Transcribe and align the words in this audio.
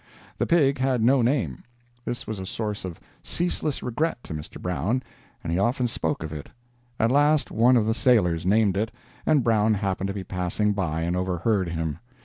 The 0.39 0.47
pig 0.47 0.79
had 0.79 1.03
no 1.03 1.21
name. 1.21 1.63
This 2.05 2.25
was 2.25 2.39
a 2.39 2.45
source 2.47 2.85
of 2.85 2.99
ceaseless 3.21 3.83
regret 3.83 4.17
to 4.23 4.33
Mr. 4.33 4.59
Brown, 4.59 5.03
and 5.43 5.53
he 5.53 5.59
often 5.59 5.87
spoke 5.87 6.23
of 6.23 6.33
it. 6.33 6.49
At 6.99 7.11
last 7.11 7.51
one 7.51 7.77
of 7.77 7.85
the 7.85 7.93
sailors 7.93 8.43
named 8.43 8.75
it, 8.77 8.91
and 9.27 9.43
Brown 9.43 9.75
happened 9.75 10.07
to 10.07 10.13
be 10.15 10.23
passing 10.23 10.73
by 10.73 11.01
and 11.01 11.15
overheard 11.15 11.69
him. 11.69 11.99